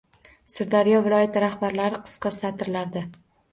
Sirdaryo 0.53 1.01
viloyati 1.09 1.45
xabarlari– 1.53 2.01
qisqa 2.09 2.35
satirlarda 2.41 3.07